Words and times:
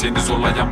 Seni 0.00 0.20
zorlayan 0.20 0.69